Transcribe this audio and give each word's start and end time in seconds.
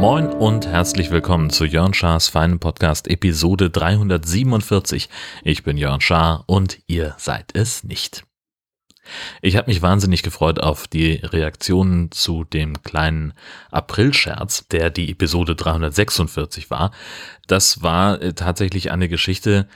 Moin 0.00 0.28
und 0.28 0.66
herzlich 0.66 1.10
willkommen 1.10 1.50
zu 1.50 1.64
Jörn 1.64 1.92
Schars 1.92 2.28
feinen 2.28 2.60
Podcast 2.60 3.08
Episode 3.08 3.68
347. 3.68 5.08
Ich 5.44 5.64
bin 5.64 5.76
Jörn 5.76 6.00
Schaar 6.00 6.44
und 6.46 6.78
ihr 6.86 7.14
seid 7.18 7.54
es 7.54 7.84
nicht. 7.84 8.24
Ich 9.42 9.56
habe 9.56 9.68
mich 9.68 9.82
wahnsinnig 9.82 10.22
gefreut 10.22 10.60
auf 10.60 10.86
die 10.86 11.14
Reaktionen 11.14 12.10
zu 12.10 12.44
dem 12.44 12.82
kleinen 12.82 13.34
Aprilscherz, 13.70 14.66
der 14.68 14.90
die 14.90 15.10
Episode 15.10 15.54
346 15.56 16.70
war. 16.70 16.92
Das 17.46 17.82
war 17.82 18.20
äh, 18.22 18.32
tatsächlich 18.34 18.90
eine 18.90 19.08
Geschichte, 19.08 19.68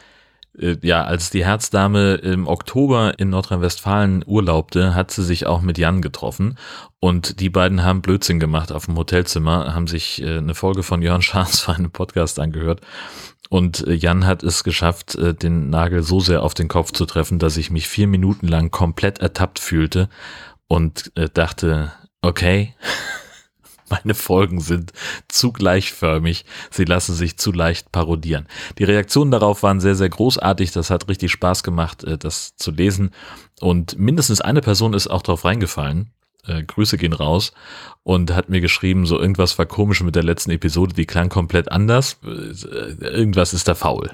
ja, 0.55 1.05
als 1.05 1.30
die 1.30 1.45
Herzdame 1.45 2.15
im 2.15 2.47
Oktober 2.47 3.19
in 3.19 3.30
Nordrhein-Westfalen 3.30 4.23
urlaubte, 4.27 4.95
hat 4.95 5.11
sie 5.11 5.25
sich 5.25 5.47
auch 5.47 5.62
mit 5.62 5.78
Jan 5.78 6.02
getroffen. 6.02 6.59
Und 7.01 7.41
die 7.41 7.48
beiden 7.48 7.83
haben 7.83 8.02
Blödsinn 8.02 8.38
gemacht 8.38 8.70
auf 8.70 8.84
dem 8.84 8.97
Hotelzimmer, 8.97 9.75
haben 9.75 9.87
sich 9.87 10.23
äh, 10.23 10.38
eine 10.38 10.55
Folge 10.55 10.83
von 10.83 11.01
Jörn 11.01 11.23
Schaas 11.23 11.61
für 11.61 11.73
einen 11.73 11.91
Podcast 11.91 12.38
angehört. 12.38 12.80
Und 13.48 13.87
äh, 13.87 13.95
Jan 13.95 14.27
hat 14.27 14.42
es 14.42 14.62
geschafft, 14.62 15.16
den 15.42 15.70
Nagel 15.70 16.02
so 16.02 16.20
sehr 16.20 16.42
auf 16.42 16.55
den 16.55 16.69
Kopf 16.69 16.92
zu 16.92 17.06
treffen, 17.06 17.39
dass 17.39 17.56
ich 17.56 17.70
mich 17.70 17.89
vier 17.89 18.06
Minuten 18.06 18.47
lang 18.47 18.70
komplett 18.70 19.20
ertappt 19.20 19.59
fühlte 19.59 20.09
und 20.69 21.12
dachte, 21.34 21.92
okay, 22.23 22.75
meine 23.92 24.14
Folgen 24.14 24.60
sind 24.60 24.92
zu 25.28 25.52
gleichförmig. 25.52 26.45
Sie 26.70 26.84
lassen 26.84 27.14
sich 27.14 27.37
zu 27.37 27.52
leicht 27.52 27.92
parodieren. 27.92 28.46
Die 28.78 28.84
Reaktionen 28.84 29.30
darauf 29.30 29.62
waren 29.62 29.80
sehr, 29.80 29.95
sehr 29.95 30.09
großartig. 30.09 30.73
Das 30.73 30.91
hat 30.91 31.09
richtig 31.09 31.30
Spaß 31.30 31.62
gemacht, 31.62 32.05
äh, 32.05 32.19
das 32.19 32.56
zu 32.56 32.70
lesen. 32.70 33.10
Und 33.61 33.98
mindestens 33.98 34.41
eine 34.41 34.61
Person 34.61 34.94
ist 34.94 35.08
auch 35.08 35.22
drauf 35.22 35.44
reingefallen. 35.44 36.11
Äh, 36.47 36.64
Grüße 36.64 36.97
gehen 36.97 37.12
raus 37.12 37.52
und 38.02 38.34
hat 38.34 38.48
mir 38.48 38.61
geschrieben, 38.61 39.06
so 39.06 39.20
irgendwas 39.20 39.58
war 39.58 39.67
komisch 39.67 40.02
mit 40.02 40.17
der 40.17 40.24
letzten 40.24 40.50
Episode, 40.50 40.95
die 40.95 41.06
klang 41.06 41.28
komplett 41.28 41.70
anders. 41.70 42.19
Äh, 42.24 43.05
irgendwas 43.05 43.52
ist 43.52 43.69
da 43.69 43.74
faul. 43.74 44.11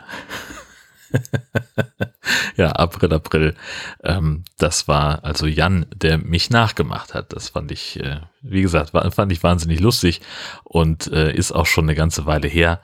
ja, 2.57 2.73
April, 2.73 3.13
April. 3.13 3.55
Ähm, 4.03 4.45
das 4.59 4.89
war 4.89 5.25
also 5.25 5.47
Jan, 5.47 5.87
der 5.95 6.19
mich 6.19 6.51
nachgemacht 6.51 7.15
hat. 7.15 7.33
Das 7.33 7.51
fand 7.51 7.73
ich, 7.73 8.01
äh, 8.01 8.21
wie 8.43 8.63
gesagt, 8.63 8.95
war, 8.95 9.11
fand 9.11 9.33
ich 9.33 9.43
wahnsinnig 9.43 9.81
lustig 9.81 10.21
und 10.65 11.07
äh, 11.13 11.33
ist 11.33 11.53
auch 11.53 11.67
schon 11.67 11.85
eine 11.85 11.95
ganze 11.95 12.27
Weile 12.27 12.49
her. 12.49 12.81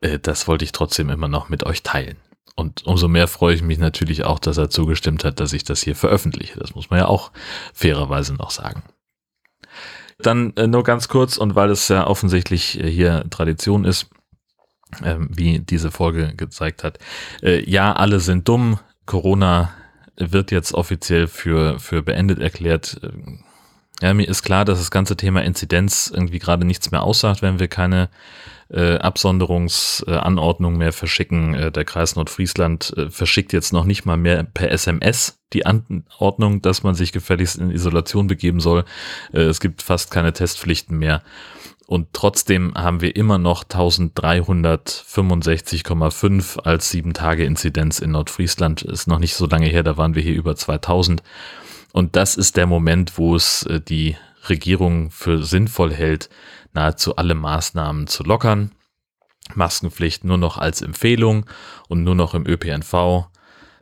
Äh, 0.00 0.18
das 0.18 0.48
wollte 0.48 0.64
ich 0.64 0.72
trotzdem 0.72 1.10
immer 1.10 1.28
noch 1.28 1.48
mit 1.48 1.64
euch 1.64 1.82
teilen. 1.82 2.16
Und 2.56 2.86
umso 2.86 3.08
mehr 3.08 3.28
freue 3.28 3.54
ich 3.54 3.62
mich 3.62 3.78
natürlich 3.78 4.24
auch, 4.24 4.38
dass 4.38 4.58
er 4.58 4.70
zugestimmt 4.70 5.24
hat, 5.24 5.40
dass 5.40 5.52
ich 5.52 5.64
das 5.64 5.82
hier 5.82 5.96
veröffentliche. 5.96 6.58
Das 6.58 6.74
muss 6.74 6.90
man 6.90 6.98
ja 6.98 7.06
auch 7.06 7.32
fairerweise 7.72 8.34
noch 8.34 8.50
sagen. 8.50 8.82
Dann 10.18 10.54
äh, 10.56 10.66
nur 10.66 10.82
ganz 10.82 11.08
kurz 11.08 11.38
und 11.38 11.54
weil 11.54 11.70
es 11.70 11.88
ja 11.88 12.06
offensichtlich 12.06 12.78
äh, 12.78 12.90
hier 12.90 13.24
Tradition 13.30 13.84
ist, 13.84 14.10
wie 15.30 15.60
diese 15.60 15.90
Folge 15.90 16.34
gezeigt 16.36 16.84
hat. 16.84 16.98
Äh, 17.42 17.68
ja, 17.68 17.92
alle 17.92 18.20
sind 18.20 18.48
dumm. 18.48 18.78
Corona 19.06 19.70
wird 20.16 20.50
jetzt 20.50 20.74
offiziell 20.74 21.26
für, 21.26 21.78
für 21.78 22.02
beendet 22.02 22.38
erklärt. 22.38 23.00
Ähm, 23.02 23.44
ja, 24.02 24.14
mir 24.14 24.28
ist 24.28 24.42
klar, 24.42 24.64
dass 24.64 24.78
das 24.78 24.90
ganze 24.90 25.16
Thema 25.16 25.42
Inzidenz 25.42 26.10
irgendwie 26.14 26.38
gerade 26.38 26.64
nichts 26.64 26.90
mehr 26.90 27.02
aussagt, 27.02 27.42
wenn 27.42 27.58
wir 27.58 27.68
keine 27.68 28.08
äh, 28.70 28.96
Absonderungsanordnung 28.96 30.78
mehr 30.78 30.92
verschicken. 30.92 31.54
Äh, 31.54 31.72
der 31.72 31.84
Kreis 31.84 32.16
Nordfriesland 32.16 32.94
äh, 32.96 33.10
verschickt 33.10 33.52
jetzt 33.52 33.72
noch 33.72 33.84
nicht 33.84 34.06
mal 34.06 34.16
mehr 34.16 34.42
per 34.44 34.70
SMS 34.70 35.38
die 35.52 35.66
Anordnung, 35.66 36.62
dass 36.62 36.82
man 36.82 36.94
sich 36.94 37.12
gefälligst 37.12 37.58
in 37.58 37.70
Isolation 37.70 38.26
begeben 38.26 38.60
soll. 38.60 38.84
Äh, 39.32 39.40
es 39.40 39.60
gibt 39.60 39.82
fast 39.82 40.10
keine 40.10 40.32
Testpflichten 40.32 40.96
mehr. 40.98 41.22
Und 41.90 42.12
trotzdem 42.12 42.72
haben 42.76 43.00
wir 43.00 43.16
immer 43.16 43.38
noch 43.38 43.64
1365,5 43.64 46.60
als 46.60 46.90
7 46.90 47.14
Tage 47.14 47.44
Inzidenz 47.44 47.98
in 47.98 48.12
Nordfriesland. 48.12 48.82
Ist 48.82 49.08
noch 49.08 49.18
nicht 49.18 49.34
so 49.34 49.48
lange 49.48 49.66
her, 49.66 49.82
da 49.82 49.96
waren 49.96 50.14
wir 50.14 50.22
hier 50.22 50.36
über 50.36 50.54
2000. 50.54 51.24
Und 51.90 52.14
das 52.14 52.36
ist 52.36 52.56
der 52.56 52.66
Moment, 52.66 53.18
wo 53.18 53.34
es 53.34 53.64
äh, 53.64 53.80
die 53.80 54.16
Regierung 54.48 55.10
für 55.10 55.42
sinnvoll 55.42 55.92
hält, 55.92 56.30
nahezu 56.74 57.16
alle 57.16 57.34
Maßnahmen 57.34 58.06
zu 58.06 58.22
lockern. 58.22 58.70
Maskenpflicht 59.56 60.22
nur 60.22 60.38
noch 60.38 60.58
als 60.58 60.82
Empfehlung 60.82 61.46
und 61.88 62.04
nur 62.04 62.14
noch 62.14 62.34
im 62.34 62.46
ÖPNV. 62.46 63.26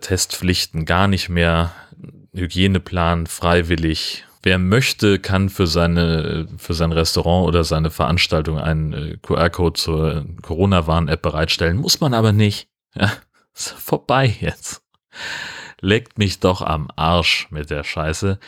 Testpflichten 0.01 0.87
gar 0.87 1.09
nicht 1.09 1.29
mehr. 1.29 1.73
Hygieneplan 2.33 3.27
freiwillig 3.27 4.25
Wer 4.49 4.59
möchte, 4.59 5.19
kann 5.19 5.51
für 5.51 5.67
seine, 5.67 6.49
für 6.57 6.73
sein 6.73 6.93
Restaurant 6.93 7.47
oder 7.47 7.65
seine 7.65 7.91
Veranstaltung 7.91 8.59
einen 8.59 8.95
äh, 8.95 9.19
QR-Code 9.21 9.79
zur 9.79 10.25
Corona-Warn-App 10.41 11.21
bereitstellen. 11.21 11.77
Muss 11.77 12.01
man 12.01 12.15
aber 12.15 12.33
nicht. 12.33 12.71
Ja, 12.95 13.13
ist 13.55 13.73
vorbei 13.73 14.35
jetzt. 14.41 14.81
Leckt 15.83 16.17
mich 16.17 16.41
doch 16.41 16.63
am 16.63 16.89
Arsch 16.97 17.49
mit 17.51 17.69
der 17.69 17.85
Scheiße. 17.85 18.39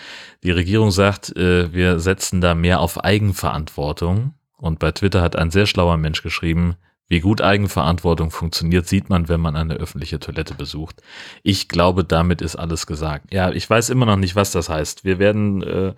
Die 0.43 0.50
Regierung 0.50 0.91
sagt, 0.91 1.37
äh, 1.37 1.71
wir 1.75 2.00
setzen 2.00 2.41
da 2.41 2.55
mehr 2.55 2.81
auf 2.81 3.05
Eigenverantwortung. 3.05 4.32
Und 4.56 4.78
bei 4.78 4.93
Twitter 4.93 5.21
hat 5.21 5.37
ein 5.37 5.50
sehr 5.50 5.67
schlauer 5.67 5.99
Mensch 5.99 6.22
geschrieben, 6.22 6.77
wie 7.10 7.21
gut 7.21 7.43
Eigenverantwortung 7.43 8.31
funktioniert, 8.31 8.87
sieht 8.87 9.10
man, 9.10 9.28
wenn 9.28 9.41
man 9.41 9.56
eine 9.56 9.75
öffentliche 9.75 10.21
Toilette 10.21 10.54
besucht. 10.54 11.03
Ich 11.43 11.69
glaube, 11.69 12.04
damit 12.04 12.41
ist 12.41 12.54
alles 12.54 12.87
gesagt. 12.87 13.34
Ja, 13.34 13.50
ich 13.50 13.69
weiß 13.69 13.91
immer 13.91 14.06
noch 14.06 14.16
nicht, 14.16 14.37
was 14.37 14.53
das 14.53 14.69
heißt. 14.69 15.04
Wir 15.04 15.19
werden 15.19 15.60
äh, 15.62 15.94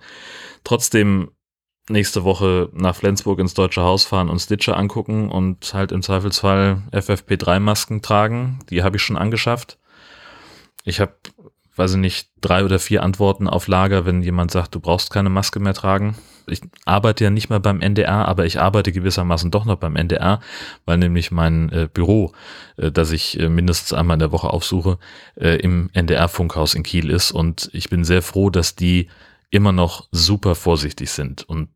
trotzdem 0.63 1.29
nächste 1.87 2.23
Woche 2.23 2.69
nach 2.73 2.95
Flensburg 2.95 3.37
ins 3.39 3.53
Deutsche 3.53 3.83
Haus 3.83 4.05
fahren 4.05 4.27
und 4.27 4.39
Stitcher 4.39 4.75
angucken 4.75 5.29
und 5.29 5.71
halt 5.75 5.91
im 5.91 6.01
Zweifelsfall 6.01 6.81
FFP3-Masken 6.91 8.01
tragen. 8.01 8.57
Die 8.71 8.81
habe 8.81 8.95
ich 8.97 9.03
schon 9.03 9.17
angeschafft. 9.17 9.77
Ich 10.83 10.99
habe, 10.99 11.13
weiß 11.75 11.93
ich 11.93 11.97
nicht, 11.97 12.29
drei 12.41 12.63
oder 12.63 12.79
vier 12.79 13.03
Antworten 13.03 13.47
auf 13.47 13.67
Lager, 13.67 14.05
wenn 14.05 14.21
jemand 14.21 14.51
sagt, 14.51 14.75
du 14.75 14.79
brauchst 14.79 15.11
keine 15.11 15.29
Maske 15.29 15.59
mehr 15.59 15.73
tragen 15.73 16.15
ich 16.47 16.61
arbeite 16.85 17.23
ja 17.23 17.29
nicht 17.29 17.49
mehr 17.49 17.59
beim 17.59 17.81
NDR, 17.81 18.27
aber 18.27 18.45
ich 18.45 18.59
arbeite 18.59 18.91
gewissermaßen 18.91 19.51
doch 19.51 19.65
noch 19.65 19.77
beim 19.77 19.95
NDR, 19.95 20.39
weil 20.85 20.97
nämlich 20.97 21.31
mein 21.31 21.71
äh, 21.71 21.87
Büro, 21.91 22.33
äh, 22.77 22.91
das 22.91 23.11
ich 23.11 23.39
äh, 23.39 23.49
mindestens 23.49 23.93
einmal 23.93 24.15
in 24.15 24.19
der 24.19 24.31
Woche 24.31 24.49
aufsuche, 24.49 24.97
äh, 25.35 25.57
im 25.57 25.89
NDR-Funkhaus 25.93 26.75
in 26.75 26.83
Kiel 26.83 27.09
ist. 27.09 27.31
Und 27.31 27.69
ich 27.73 27.89
bin 27.89 28.03
sehr 28.03 28.21
froh, 28.21 28.49
dass 28.49 28.75
die 28.75 29.09
immer 29.49 29.71
noch 29.71 30.07
super 30.11 30.55
vorsichtig 30.55 31.11
sind 31.11 31.43
und 31.43 31.69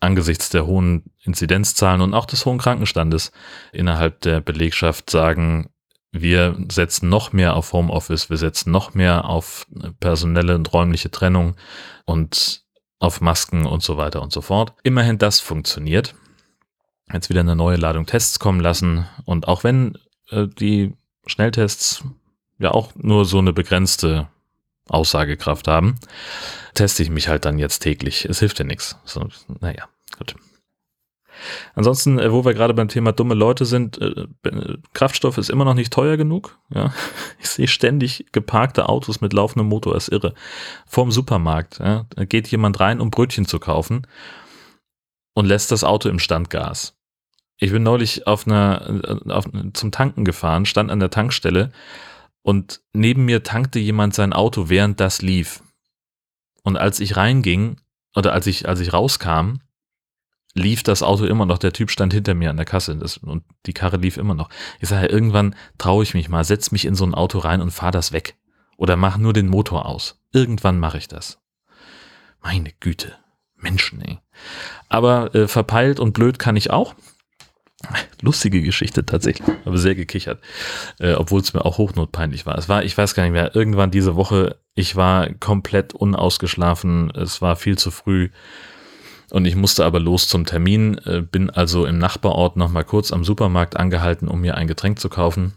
angesichts 0.00 0.50
der 0.50 0.66
hohen 0.66 1.04
Inzidenzzahlen 1.22 2.02
und 2.02 2.12
auch 2.12 2.26
des 2.26 2.44
hohen 2.44 2.58
Krankenstandes 2.58 3.32
innerhalb 3.72 4.20
der 4.20 4.40
Belegschaft 4.40 5.08
sagen, 5.08 5.70
wir 6.14 6.56
setzen 6.70 7.08
noch 7.08 7.32
mehr 7.32 7.56
auf 7.56 7.72
Homeoffice, 7.72 8.30
wir 8.30 8.36
setzen 8.36 8.70
noch 8.70 8.94
mehr 8.94 9.24
auf 9.24 9.66
personelle 9.98 10.54
und 10.54 10.72
räumliche 10.72 11.10
Trennung 11.10 11.56
und 12.04 12.62
auf 13.00 13.20
Masken 13.20 13.66
und 13.66 13.82
so 13.82 13.96
weiter 13.96 14.22
und 14.22 14.32
so 14.32 14.40
fort. 14.40 14.74
Immerhin 14.84 15.18
das 15.18 15.40
funktioniert. 15.40 16.14
Jetzt 17.12 17.30
wieder 17.30 17.40
eine 17.40 17.56
neue 17.56 17.76
Ladung 17.76 18.06
Tests 18.06 18.38
kommen 18.38 18.60
lassen 18.60 19.06
und 19.24 19.48
auch 19.48 19.64
wenn 19.64 19.98
äh, 20.30 20.46
die 20.46 20.94
Schnelltests 21.26 22.04
ja 22.58 22.70
auch 22.70 22.94
nur 22.94 23.24
so 23.24 23.38
eine 23.38 23.52
begrenzte 23.52 24.28
Aussagekraft 24.88 25.66
haben, 25.66 25.96
teste 26.74 27.02
ich 27.02 27.10
mich 27.10 27.26
halt 27.26 27.44
dann 27.44 27.58
jetzt 27.58 27.80
täglich. 27.80 28.24
Es 28.24 28.38
hilft 28.38 28.60
ja 28.60 28.64
nichts. 28.64 28.96
So, 29.04 29.28
naja, 29.60 29.88
gut. 30.16 30.36
Ansonsten, 31.74 32.18
äh, 32.18 32.32
wo 32.32 32.44
wir 32.44 32.54
gerade 32.54 32.74
beim 32.74 32.88
Thema 32.88 33.12
dumme 33.12 33.34
Leute 33.34 33.64
sind, 33.64 34.00
äh, 34.00 34.26
Kraftstoff 34.92 35.38
ist 35.38 35.50
immer 35.50 35.64
noch 35.64 35.74
nicht 35.74 35.92
teuer 35.92 36.16
genug. 36.16 36.58
Ja? 36.72 36.92
Ich 37.40 37.50
sehe 37.50 37.68
ständig 37.68 38.26
geparkte 38.32 38.88
Autos 38.88 39.20
mit 39.20 39.32
laufendem 39.32 39.68
Motor, 39.68 39.96
ist 39.96 40.08
irre. 40.08 40.34
Vorm 40.86 41.10
Supermarkt 41.10 41.78
ja? 41.78 42.06
geht 42.28 42.48
jemand 42.48 42.80
rein, 42.80 43.00
um 43.00 43.10
Brötchen 43.10 43.46
zu 43.46 43.58
kaufen 43.58 44.06
und 45.34 45.46
lässt 45.46 45.70
das 45.70 45.84
Auto 45.84 46.08
im 46.08 46.18
Standgas. 46.18 46.96
Ich 47.58 47.70
bin 47.70 47.82
neulich 47.82 48.26
auf 48.26 48.46
einer, 48.46 49.02
äh, 49.04 49.30
auf, 49.30 49.44
zum 49.74 49.92
Tanken 49.92 50.24
gefahren, 50.24 50.66
stand 50.66 50.90
an 50.90 51.00
der 51.00 51.10
Tankstelle 51.10 51.70
und 52.42 52.82
neben 52.92 53.24
mir 53.24 53.42
tankte 53.42 53.78
jemand 53.78 54.14
sein 54.14 54.32
Auto, 54.32 54.68
während 54.68 55.00
das 55.00 55.22
lief. 55.22 55.62
Und 56.62 56.76
als 56.76 57.00
ich 57.00 57.16
reinging, 57.16 57.76
oder 58.14 58.32
als 58.32 58.46
ich, 58.46 58.68
als 58.68 58.80
ich 58.80 58.92
rauskam, 58.92 59.58
lief 60.54 60.82
das 60.82 61.02
Auto 61.02 61.24
immer 61.24 61.46
noch. 61.46 61.58
Der 61.58 61.72
Typ 61.72 61.90
stand 61.90 62.12
hinter 62.12 62.34
mir 62.34 62.50
an 62.50 62.56
der 62.56 62.64
Kasse 62.64 62.96
das, 62.96 63.18
und 63.18 63.44
die 63.66 63.74
Karre 63.74 63.96
lief 63.96 64.16
immer 64.16 64.34
noch. 64.34 64.48
Ich 64.80 64.88
sage, 64.88 65.06
irgendwann 65.06 65.54
traue 65.78 66.02
ich 66.02 66.14
mich 66.14 66.28
mal, 66.28 66.44
setz 66.44 66.70
mich 66.70 66.84
in 66.84 66.94
so 66.94 67.04
ein 67.04 67.14
Auto 67.14 67.38
rein 67.38 67.60
und 67.60 67.72
fahr 67.72 67.90
das 67.90 68.12
weg. 68.12 68.36
Oder 68.76 68.96
mach 68.96 69.18
nur 69.18 69.32
den 69.32 69.48
Motor 69.48 69.86
aus. 69.86 70.20
Irgendwann 70.32 70.78
mache 70.78 70.98
ich 70.98 71.08
das. 71.08 71.38
Meine 72.40 72.70
Güte. 72.80 73.16
Menschen, 73.56 74.00
ey. 74.02 74.18
Aber 74.88 75.34
äh, 75.34 75.48
verpeilt 75.48 75.98
und 75.98 76.12
blöd 76.12 76.38
kann 76.38 76.56
ich 76.56 76.70
auch. 76.70 76.94
Lustige 78.22 78.62
Geschichte 78.62 79.04
tatsächlich, 79.04 79.56
aber 79.66 79.76
sehr 79.76 79.94
gekichert, 79.94 80.40
äh, 81.00 81.12
obwohl 81.14 81.42
es 81.42 81.52
mir 81.52 81.66
auch 81.66 81.76
hochnotpeinlich 81.76 82.46
war. 82.46 82.56
Es 82.56 82.68
war, 82.68 82.82
ich 82.82 82.96
weiß 82.96 83.14
gar 83.14 83.24
nicht 83.24 83.32
mehr, 83.32 83.54
irgendwann 83.54 83.90
diese 83.90 84.16
Woche, 84.16 84.58
ich 84.74 84.96
war 84.96 85.28
komplett 85.34 85.92
unausgeschlafen, 85.92 87.10
es 87.10 87.42
war 87.42 87.56
viel 87.56 87.76
zu 87.76 87.90
früh 87.90 88.30
und 89.34 89.44
ich 89.44 89.56
musste 89.56 89.84
aber 89.84 90.00
los 90.00 90.28
zum 90.28 90.46
Termin, 90.46 90.98
äh, 91.04 91.20
bin 91.20 91.50
also 91.50 91.86
im 91.86 91.98
Nachbarort 91.98 92.56
nochmal 92.56 92.84
kurz 92.84 93.12
am 93.12 93.24
Supermarkt 93.24 93.76
angehalten, 93.76 94.28
um 94.28 94.40
mir 94.40 94.56
ein 94.56 94.68
Getränk 94.68 94.98
zu 94.98 95.08
kaufen 95.08 95.52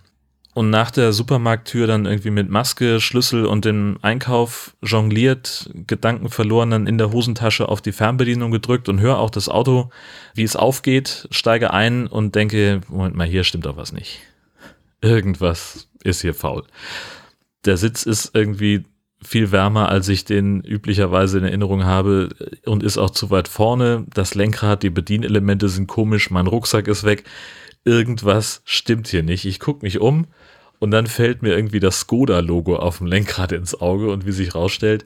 und 0.58 0.72
nach 0.72 0.90
der 0.90 1.14
Supermarkttür 1.14 1.86
dann 1.86 2.08
irgendwie 2.08 2.32
mit 2.32 2.50
Maske, 2.50 3.00
Schlüssel 3.00 3.46
und 3.46 3.64
dem 3.64 4.00
Einkauf 4.02 4.76
jongliert, 4.82 5.70
Gedanken 5.86 6.30
verloren, 6.30 6.72
dann 6.72 6.88
in 6.88 6.98
der 6.98 7.12
Hosentasche 7.12 7.70
auf 7.70 7.80
die 7.80 7.92
Fernbedienung 7.92 8.50
gedrückt 8.50 8.90
und 8.90 9.00
höre 9.00 9.20
auch 9.20 9.30
das 9.30 9.50
Auto, 9.50 9.92
wie 10.34 10.42
es 10.42 10.56
aufgeht, 10.56 11.28
steige 11.30 11.76
ein 11.76 12.08
und 12.08 12.34
denke, 12.34 12.82
Moment 12.88 13.16
mal, 13.16 13.28
hier 13.28 13.44
stimmt 13.44 13.68
doch 13.68 13.78
was 13.78 13.92
nicht. 13.92 14.18
Irgendwas 15.00 15.90
ist 16.04 16.22
hier 16.22 16.34
faul. 16.34 16.64
Der 17.66 17.78
Sitz 17.78 18.02
ist 18.02 18.32
irgendwie 18.34 18.84
viel 19.24 19.52
wärmer, 19.52 19.90
als 19.90 20.08
ich 20.10 20.26
den 20.26 20.62
üblicherweise 20.62 21.40
in 21.40 21.44
Erinnerung 21.44 21.86
habe 21.86 22.30
und 22.66 22.84
ist 22.84 22.98
auch 22.98 23.10
zu 23.10 23.30
weit 23.30 23.48
vorne. 23.48 24.06
Das 24.14 24.36
Lenkrad, 24.36 24.84
die 24.84 24.90
Bedienelemente 24.90 25.70
sind 25.70 25.88
komisch, 25.88 26.30
mein 26.30 26.48
Rucksack 26.48 26.88
ist 26.88 27.04
weg. 27.04 27.24
Irgendwas 27.84 28.62
stimmt 28.66 29.08
hier 29.08 29.24
nicht. 29.24 29.46
Ich 29.46 29.60
gucke 29.60 29.86
mich 29.86 30.00
um 30.00 30.28
und 30.80 30.92
dann 30.92 31.08
fällt 31.08 31.42
mir 31.42 31.56
irgendwie 31.56 31.80
das 31.80 32.02
Skoda-Logo 32.02 32.76
auf 32.76 33.00
dem 33.00 33.08
Lenkrad 33.08 33.52
ins 33.52 33.80
Auge 33.80 34.12
und 34.12 34.26
wie 34.26 34.32
sich 34.32 34.54
rausstellt, 34.54 35.06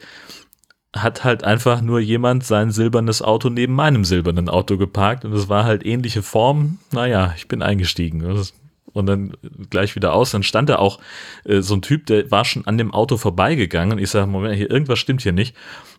hat 0.94 1.24
halt 1.24 1.46
einfach 1.46 1.82
nur 1.82 2.02
jemand 2.02 2.44
sein 2.44 2.72
silbernes 2.72 3.22
Auto 3.22 3.50
neben 3.50 3.74
meinem 3.74 4.04
silbernen 4.04 4.50
Auto 4.50 4.78
geparkt 4.78 5.24
und 5.24 5.32
es 5.34 5.48
war 5.48 5.64
halt 5.64 5.86
ähnliche 5.86 6.22
Form. 6.22 6.80
Naja, 6.92 7.34
ich 7.38 7.48
bin 7.48 7.62
eingestiegen 7.62 8.22
und 8.94 9.06
dann 9.06 9.34
gleich 9.70 9.96
wieder 9.96 10.14
aus. 10.14 10.32
Dann 10.32 10.44
stand 10.44 10.70
da 10.70 10.78
auch 10.78 11.00
äh, 11.44 11.62
so 11.62 11.76
ein 11.76 11.82
Typ, 11.82 12.06
der 12.06 12.30
war 12.32 12.46
schon 12.46 12.66
an 12.66 12.78
dem 12.78 12.94
Auto 12.94 13.18
vorbeigegangen 13.18 13.98
und 13.98 14.04
ich 14.04 14.10
sage, 14.10 14.28
Moment, 14.28 14.56
hier 14.56 14.70
irgendwas 14.70 15.00
stimmt 15.00 15.22
hier 15.22 15.34
nicht. 15.34 15.56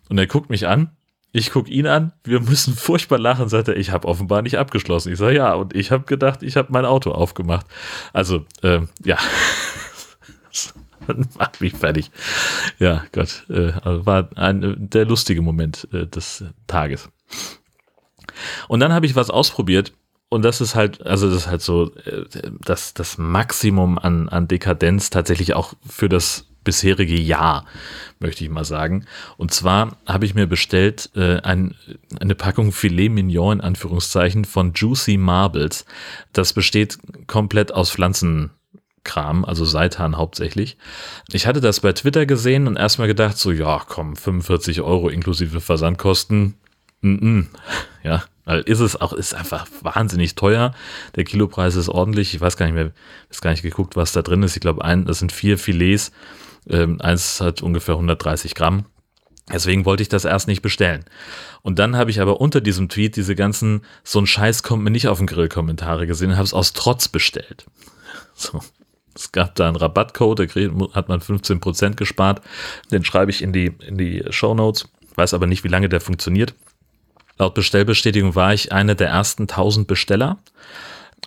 Und 0.09 0.17
er 0.17 0.27
guckt 0.27 0.49
mich 0.49 0.67
an 0.67 0.91
ich 1.35 1.49
gucke 1.49 1.69
ihn 1.69 1.87
an, 1.87 2.13
wir 2.23 2.39
müssen 2.39 2.73
furchtbar 2.75 3.19
lachen, 3.19 3.49
sagt 3.49 3.67
er, 3.67 3.75
ich 3.75 3.91
habe 3.91 4.07
offenbar 4.07 4.41
nicht 4.41 4.57
abgeschlossen. 4.57 5.11
Ich 5.11 5.19
sage, 5.19 5.35
ja, 5.35 5.53
und 5.55 5.75
ich 5.75 5.91
habe 5.91 6.05
gedacht, 6.05 6.43
ich 6.43 6.55
habe 6.55 6.71
mein 6.71 6.85
Auto 6.85 7.11
aufgemacht. 7.11 7.65
Also, 8.13 8.45
äh, 8.61 8.81
ja, 9.03 9.17
macht 11.37 11.59
mich 11.59 11.73
fertig. 11.73 12.11
Ja, 12.79 13.03
Gott, 13.11 13.45
äh, 13.49 13.71
also 13.83 14.05
war 14.05 14.29
ein, 14.35 14.89
der 14.89 15.05
lustige 15.05 15.41
Moment 15.41 15.87
äh, 15.91 16.05
des 16.05 16.45
Tages. 16.67 17.09
Und 18.67 18.79
dann 18.79 18.93
habe 18.93 19.05
ich 19.05 19.15
was 19.15 19.29
ausprobiert 19.29 19.91
und 20.33 20.41
das 20.41 20.61
ist 20.61 20.73
halt, 20.73 21.05
also 21.05 21.29
das 21.29 21.43
ist 21.43 21.47
halt 21.47 21.61
so 21.61 21.93
äh, 22.05 22.25
das, 22.65 22.93
das 22.95 23.17
Maximum 23.17 23.99
an, 23.99 24.29
an 24.29 24.47
Dekadenz 24.47 25.11
tatsächlich 25.11 25.53
auch 25.53 25.73
für 25.87 26.09
das 26.09 26.47
bisherige 26.63 27.19
Jahr, 27.19 27.65
möchte 28.19 28.43
ich 28.43 28.49
mal 28.49 28.65
sagen. 28.65 29.05
Und 29.37 29.53
zwar 29.53 29.97
habe 30.07 30.25
ich 30.25 30.33
mir 30.33 30.47
bestellt 30.47 31.11
äh, 31.15 31.39
ein, 31.41 31.75
eine 32.19 32.35
Packung 32.35 32.71
Filet 32.71 33.09
Mignon 33.09 33.59
in 33.59 33.61
Anführungszeichen 33.61 34.45
von 34.45 34.73
Juicy 34.73 35.17
Marbles. 35.17 35.85
Das 36.31 36.53
besteht 36.53 36.97
komplett 37.27 37.71
aus 37.71 37.91
Pflanzenkram, 37.91 39.45
also 39.45 39.65
Seitan 39.65 40.17
hauptsächlich. 40.17 40.77
Ich 41.31 41.45
hatte 41.45 41.61
das 41.61 41.81
bei 41.81 41.93
Twitter 41.93 42.25
gesehen 42.25 42.67
und 42.67 42.77
erstmal 42.77 43.07
gedacht, 43.07 43.37
so, 43.37 43.51
ja, 43.51 43.83
komm, 43.87 44.15
45 44.15 44.81
Euro 44.81 45.09
inklusive 45.09 45.61
Versandkosten. 45.61 46.55
Mm 47.01 47.15
-mm. 47.15 47.45
Ja, 48.03 48.23
weil 48.45 48.61
ist 48.61 48.79
es 48.79 48.99
auch, 48.99 49.13
ist 49.13 49.33
einfach 49.33 49.67
wahnsinnig 49.81 50.35
teuer. 50.35 50.73
Der 51.15 51.23
Kilopreis 51.23 51.75
ist 51.75 51.89
ordentlich. 51.89 52.33
Ich 52.33 52.41
weiß 52.41 52.57
gar 52.57 52.65
nicht 52.65 52.75
mehr, 52.75 52.91
ist 53.29 53.41
gar 53.41 53.51
nicht 53.51 53.63
geguckt, 53.63 53.95
was 53.95 54.11
da 54.11 54.21
drin 54.21 54.43
ist. 54.43 54.55
Ich 54.55 54.61
glaube, 54.61 54.83
ein, 54.83 55.05
das 55.05 55.19
sind 55.19 55.31
vier 55.31 55.57
Filets 55.57 56.11
ähm, 56.69 57.01
eins 57.01 57.41
hat 57.41 57.61
ungefähr 57.61 57.95
130 57.95 58.55
Gramm. 58.55 58.85
Deswegen 59.51 59.83
wollte 59.83 60.03
ich 60.03 60.09
das 60.09 60.23
erst 60.23 60.47
nicht 60.47 60.61
bestellen. 60.61 61.03
Und 61.61 61.77
dann 61.77 61.97
habe 61.97 62.09
ich 62.09 62.21
aber 62.21 62.39
unter 62.39 62.61
diesem 62.61 62.87
Tweet 62.87 63.17
diese 63.17 63.35
ganzen, 63.35 63.81
so 64.03 64.19
ein 64.19 64.25
Scheiß 64.25 64.63
kommt 64.63 64.83
mir 64.83 64.91
nicht 64.91 65.09
auf 65.09 65.17
den 65.17 65.27
Grill-Kommentare 65.27 66.07
gesehen 66.07 66.31
und 66.31 66.37
habe 66.37 66.45
es 66.45 66.53
aus 66.53 66.73
Trotz 66.73 67.07
bestellt. 67.07 67.65
So. 68.35 68.61
Es 69.15 69.31
gab 69.31 69.53
da 69.53 69.67
einen 69.67 69.75
Rabattcode, 69.75 70.39
da 70.39 70.45
hat 70.93 71.07
man 71.07 71.19
15% 71.19 71.93
gespart. 71.93 72.41
Den 72.91 73.05
schreibe 73.05 73.29
ich 73.29 73.43
in 73.43 73.53
die, 73.53 73.67
in 73.85 73.95
die 73.95 74.25
Show 74.31 74.55
Notes. 74.55 74.89
Weiß 75.13 75.35
aber 75.35 75.45
nicht, 75.45 75.63
wie 75.63 75.67
lange 75.67 75.87
der 75.87 76.01
funktioniert. 76.01 76.55
Laut 77.37 77.53
Bestellbestätigung 77.53 78.35
war 78.35 78.53
ich 78.53 78.71
einer 78.71 78.95
der 78.95 79.09
ersten 79.09 79.43
1000 79.43 79.87
Besteller. 79.87 80.37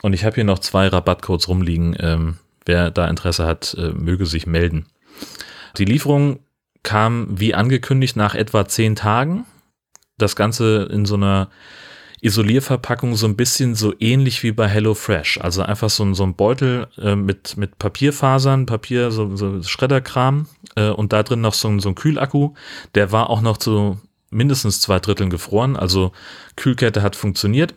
Und 0.03 0.13
ich 0.13 0.25
habe 0.25 0.35
hier 0.35 0.45
noch 0.45 0.59
zwei 0.59 0.89
Rabattcodes 0.89 1.49
rumliegen. 1.49 1.97
Ähm, 1.99 2.37
wer 2.65 2.91
da 2.91 3.09
Interesse 3.09 3.47
hat, 3.47 3.75
äh, 3.79 3.93
möge 3.93 4.27
sich 4.27 4.47
melden. 4.47 4.87
Die 5.79 5.85
Lieferung 5.85 6.41
kam 6.83 7.27
wie 7.31 7.55
angekündigt 7.55 8.17
nach 8.17 8.35
etwa 8.35 8.67
zehn 8.67 8.95
Tagen. 8.95 9.45
Das 10.19 10.37
Ganze 10.37 10.89
in 10.91 11.05
so 11.05 11.17
einer 11.17 11.49
Isolierverpackung 12.21 13.15
so 13.15 13.27
ein 13.27 13.37
bisschen 13.37 13.75
so 13.75 13.93
ähnlich 13.99 14.43
wie 14.43 14.53
bei 14.53 14.69
HelloFresh. 14.69 15.39
Also 15.43 15.63
einfach 15.63 15.91
so 15.91 16.05
ein, 16.05 16.15
so 16.15 16.23
ein 16.23 16.35
Beutel 16.35 16.89
äh, 16.99 17.15
mit, 17.15 17.57
mit 17.57 17.79
Papierfasern, 17.79 18.67
Papier, 18.67 19.11
so, 19.11 19.37
so 19.37 19.63
Schredderkram 19.63 20.47
äh, 20.77 20.89
und 20.89 21.13
da 21.13 21.23
drin 21.23 21.41
noch 21.41 21.55
so, 21.55 21.79
so 21.79 21.91
ein 21.91 21.95
Kühlakku. 21.95 22.55
Der 22.95 23.13
war 23.13 23.31
auch 23.31 23.43
noch 23.43 23.59
zu 23.59 23.99
mindestens 24.37 24.81
zwei 24.81 25.01
Dritteln 25.01 25.31
gefroren. 25.31 25.77
Also 25.77 26.13
Kühlkette 26.55 27.03
hat 27.03 27.17
funktioniert. 27.17 27.75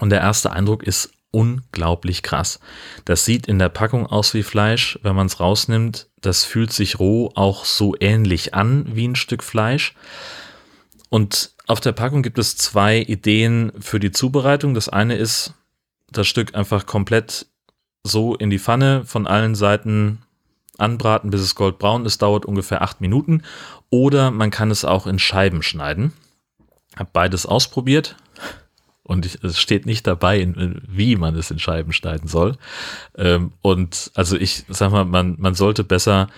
Und 0.00 0.10
der 0.10 0.20
erste 0.20 0.52
Eindruck 0.52 0.82
ist 0.82 1.10
unglaublich 1.30 2.22
krass. 2.22 2.60
Das 3.04 3.24
sieht 3.24 3.46
in 3.46 3.58
der 3.58 3.68
Packung 3.68 4.06
aus 4.06 4.32
wie 4.32 4.42
Fleisch. 4.42 4.98
Wenn 5.02 5.14
man 5.14 5.26
es 5.26 5.38
rausnimmt, 5.38 6.08
das 6.20 6.44
fühlt 6.44 6.72
sich 6.72 6.98
roh 6.98 7.30
auch 7.34 7.64
so 7.64 7.94
ähnlich 8.00 8.54
an 8.54 8.86
wie 8.96 9.06
ein 9.06 9.16
Stück 9.16 9.42
Fleisch. 9.42 9.94
Und 11.10 11.52
auf 11.66 11.80
der 11.80 11.92
Packung 11.92 12.22
gibt 12.22 12.38
es 12.38 12.56
zwei 12.56 13.00
Ideen 13.00 13.72
für 13.80 14.00
die 14.00 14.12
Zubereitung. 14.12 14.74
Das 14.74 14.88
eine 14.88 15.16
ist, 15.16 15.54
das 16.10 16.26
Stück 16.26 16.54
einfach 16.54 16.86
komplett 16.86 17.46
so 18.02 18.34
in 18.34 18.50
die 18.50 18.58
Pfanne 18.58 19.04
von 19.04 19.26
allen 19.26 19.54
Seiten 19.54 20.22
anbraten, 20.78 21.30
bis 21.30 21.40
es 21.40 21.54
goldbraun 21.54 22.06
ist. 22.06 22.22
Dauert 22.22 22.46
ungefähr 22.46 22.82
acht 22.82 23.00
Minuten. 23.00 23.42
Oder 23.90 24.30
man 24.30 24.50
kann 24.50 24.70
es 24.70 24.84
auch 24.84 25.06
in 25.06 25.18
Scheiben 25.18 25.62
schneiden. 25.62 26.12
Hab 26.96 27.12
beides 27.12 27.46
ausprobiert 27.46 28.16
und 29.06 29.24
ich, 29.24 29.42
es 29.44 29.60
steht 29.60 29.86
nicht 29.86 30.06
dabei, 30.06 30.46
wie 30.88 31.16
man 31.16 31.36
es 31.36 31.50
in 31.50 31.60
Scheiben 31.60 31.92
schneiden 31.92 32.26
soll. 32.26 32.56
Ähm, 33.16 33.52
und 33.62 34.10
also 34.14 34.36
ich 34.36 34.64
sag 34.68 34.90
mal, 34.90 35.04
man, 35.04 35.36
man 35.38 35.54
sollte 35.54 35.84
besser, 35.84 36.28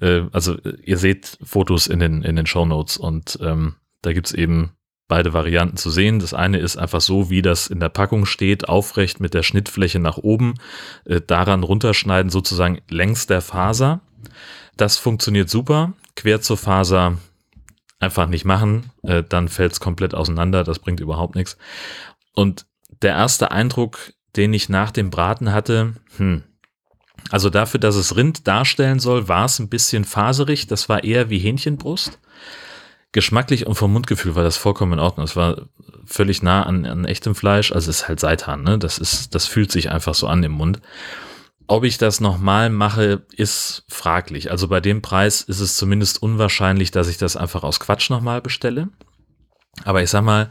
äh, 0.00 0.22
also 0.30 0.56
ihr 0.84 0.98
seht 0.98 1.38
Fotos 1.42 1.88
in 1.88 1.98
den, 1.98 2.22
in 2.22 2.36
den 2.36 2.46
Show 2.46 2.64
Notes 2.64 2.96
und 2.96 3.38
ähm, 3.42 3.74
da 4.02 4.12
gibt's 4.12 4.32
eben 4.32 4.70
beide 5.08 5.32
Varianten 5.32 5.76
zu 5.76 5.90
sehen. 5.90 6.20
Das 6.20 6.32
eine 6.32 6.58
ist 6.58 6.76
einfach 6.76 7.00
so, 7.00 7.28
wie 7.28 7.42
das 7.42 7.66
in 7.66 7.80
der 7.80 7.88
Packung 7.88 8.24
steht, 8.24 8.68
aufrecht 8.68 9.18
mit 9.18 9.34
der 9.34 9.42
Schnittfläche 9.42 9.98
nach 9.98 10.16
oben, 10.16 10.54
äh, 11.04 11.20
daran 11.20 11.64
runterschneiden, 11.64 12.30
sozusagen 12.30 12.80
längs 12.88 13.26
der 13.26 13.40
Faser. 13.40 14.00
Das 14.76 14.96
funktioniert 14.96 15.50
super. 15.50 15.92
Quer 16.16 16.40
zur 16.40 16.56
Faser 16.56 17.18
einfach 17.98 18.26
nicht 18.26 18.44
machen, 18.44 18.90
äh, 19.02 19.22
dann 19.22 19.48
fällt 19.48 19.72
es 19.72 19.80
komplett 19.80 20.14
auseinander, 20.14 20.64
das 20.64 20.80
bringt 20.80 21.00
überhaupt 21.00 21.36
nichts. 21.36 21.56
Und 22.34 22.66
der 23.02 23.12
erste 23.12 23.50
Eindruck, 23.50 24.12
den 24.36 24.52
ich 24.52 24.68
nach 24.68 24.90
dem 24.90 25.10
Braten 25.10 25.52
hatte, 25.52 25.94
hm, 26.16 26.42
also 27.30 27.50
dafür, 27.50 27.80
dass 27.80 27.94
es 27.94 28.16
Rind 28.16 28.46
darstellen 28.48 28.98
soll, 28.98 29.28
war 29.28 29.44
es 29.44 29.58
ein 29.58 29.68
bisschen 29.68 30.04
faserig. 30.04 30.66
Das 30.66 30.88
war 30.88 31.04
eher 31.04 31.30
wie 31.30 31.38
Hähnchenbrust. 31.38 32.18
Geschmacklich 33.12 33.66
und 33.66 33.74
vom 33.74 33.92
Mundgefühl 33.92 34.34
war 34.34 34.42
das 34.42 34.56
vollkommen 34.56 34.94
in 34.94 34.98
Ordnung. 34.98 35.24
Es 35.24 35.36
war 35.36 35.68
völlig 36.04 36.42
nah 36.42 36.62
an, 36.64 36.84
an 36.86 37.04
echtem 37.04 37.34
Fleisch. 37.34 37.70
Also 37.70 37.90
es 37.90 38.00
ist 38.00 38.08
halt 38.08 38.20
Seitan, 38.20 38.62
ne? 38.62 38.78
Das 38.78 38.98
ist, 38.98 39.34
das 39.34 39.46
fühlt 39.46 39.70
sich 39.70 39.90
einfach 39.90 40.14
so 40.14 40.26
an 40.26 40.42
im 40.42 40.52
Mund. 40.52 40.80
Ob 41.66 41.84
ich 41.84 41.98
das 41.98 42.20
nochmal 42.20 42.70
mache, 42.70 43.24
ist 43.36 43.84
fraglich. 43.88 44.50
Also 44.50 44.68
bei 44.68 44.80
dem 44.80 45.02
Preis 45.02 45.42
ist 45.42 45.60
es 45.60 45.76
zumindest 45.76 46.22
unwahrscheinlich, 46.22 46.90
dass 46.90 47.08
ich 47.08 47.18
das 47.18 47.36
einfach 47.36 47.62
aus 47.62 47.80
Quatsch 47.80 48.10
nochmal 48.10 48.40
bestelle. 48.40 48.88
Aber 49.84 50.02
ich 50.02 50.10
sag 50.10 50.22
mal, 50.22 50.50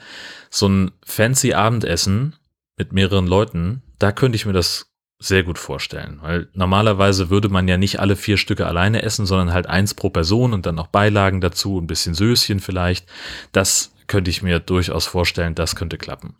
so 0.49 0.67
ein 0.67 0.91
fancy 1.05 1.53
Abendessen 1.53 2.35
mit 2.77 2.93
mehreren 2.93 3.27
Leuten, 3.27 3.83
da 3.99 4.11
könnte 4.11 4.35
ich 4.35 4.45
mir 4.45 4.53
das 4.53 4.91
sehr 5.19 5.43
gut 5.43 5.59
vorstellen, 5.59 6.17
weil 6.23 6.49
normalerweise 6.53 7.29
würde 7.29 7.47
man 7.47 7.67
ja 7.67 7.77
nicht 7.77 7.99
alle 7.99 8.15
vier 8.15 8.37
Stücke 8.37 8.65
alleine 8.65 9.03
essen, 9.03 9.27
sondern 9.27 9.53
halt 9.53 9.67
eins 9.67 9.93
pro 9.93 10.09
Person 10.09 10.51
und 10.51 10.65
dann 10.65 10.73
noch 10.73 10.87
Beilagen 10.87 11.41
dazu, 11.41 11.79
ein 11.79 11.85
bisschen 11.85 12.15
Söschen 12.15 12.59
vielleicht. 12.59 13.05
Das 13.51 13.93
könnte 14.07 14.31
ich 14.31 14.41
mir 14.41 14.59
durchaus 14.59 15.05
vorstellen, 15.05 15.53
das 15.53 15.75
könnte 15.75 15.99
klappen. 15.99 16.35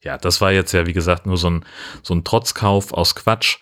Ja, 0.00 0.16
das 0.16 0.40
war 0.40 0.52
jetzt 0.52 0.70
ja, 0.72 0.86
wie 0.86 0.92
gesagt, 0.92 1.26
nur 1.26 1.36
so 1.36 1.50
ein, 1.50 1.64
so 2.02 2.14
ein 2.14 2.22
Trotzkauf 2.22 2.92
aus 2.92 3.16
Quatsch. 3.16 3.58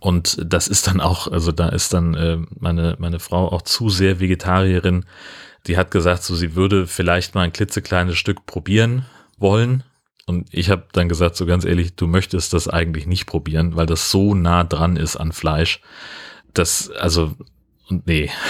Und 0.00 0.38
das 0.44 0.66
ist 0.68 0.86
dann 0.86 1.00
auch, 1.00 1.28
also 1.30 1.52
da 1.52 1.68
ist 1.68 1.92
dann 1.92 2.14
äh, 2.14 2.38
meine, 2.58 2.96
meine 2.98 3.20
Frau 3.20 3.52
auch 3.52 3.62
zu 3.62 3.90
sehr 3.90 4.18
Vegetarierin, 4.18 5.04
die 5.66 5.76
hat 5.76 5.90
gesagt, 5.90 6.22
so 6.22 6.34
sie 6.34 6.54
würde 6.54 6.86
vielleicht 6.86 7.34
mal 7.34 7.42
ein 7.42 7.52
klitzekleines 7.52 8.16
Stück 8.16 8.46
probieren 8.46 9.06
wollen. 9.38 9.82
Und 10.26 10.48
ich 10.52 10.70
habe 10.70 10.86
dann 10.92 11.08
gesagt, 11.08 11.36
so 11.36 11.44
ganz 11.44 11.64
ehrlich, 11.64 11.96
du 11.96 12.06
möchtest 12.06 12.54
das 12.54 12.66
eigentlich 12.66 13.06
nicht 13.06 13.26
probieren, 13.26 13.76
weil 13.76 13.86
das 13.86 14.10
so 14.10 14.34
nah 14.34 14.64
dran 14.64 14.96
ist 14.96 15.16
an 15.16 15.32
Fleisch. 15.32 15.80
Das, 16.54 16.90
also, 16.90 17.34
nee. 17.88 18.30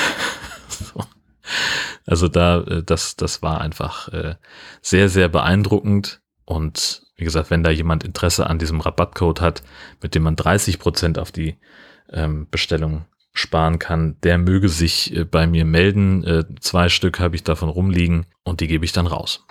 Also 2.06 2.28
da, 2.28 2.60
äh, 2.60 2.82
das, 2.82 3.16
das 3.16 3.42
war 3.42 3.60
einfach 3.60 4.08
äh, 4.08 4.36
sehr, 4.82 5.08
sehr 5.08 5.28
beeindruckend. 5.28 6.20
Und 6.44 7.02
wie 7.16 7.24
gesagt, 7.24 7.50
wenn 7.50 7.62
da 7.62 7.70
jemand 7.70 8.04
Interesse 8.04 8.48
an 8.48 8.58
diesem 8.58 8.80
Rabattcode 8.80 9.40
hat, 9.40 9.62
mit 10.02 10.14
dem 10.14 10.24
man 10.24 10.36
30 10.36 10.78
Prozent 10.78 11.18
auf 11.18 11.32
die 11.32 11.56
ähm, 12.12 12.48
Bestellung 12.50 13.04
sparen 13.32 13.78
kann, 13.78 14.16
der 14.22 14.38
möge 14.38 14.68
sich 14.68 15.14
äh, 15.14 15.24
bei 15.24 15.46
mir 15.46 15.64
melden. 15.64 16.24
Äh, 16.24 16.44
zwei 16.60 16.88
Stück 16.88 17.20
habe 17.20 17.36
ich 17.36 17.42
davon 17.42 17.68
rumliegen 17.68 18.26
und 18.44 18.60
die 18.60 18.68
gebe 18.68 18.84
ich 18.84 18.92
dann 18.92 19.06
raus. 19.06 19.44